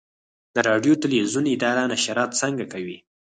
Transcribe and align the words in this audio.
د 0.53 0.57
راډیو 0.69 0.93
تلویزیون 1.03 1.45
اداره 1.55 1.83
نشرات 1.91 2.29
څنګه 2.41 2.65
کوي؟ 2.73 2.97